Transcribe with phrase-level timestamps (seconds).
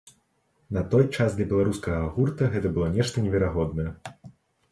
[0.75, 3.89] На той час для беларускага гурта гэта было нешта неверагоднае.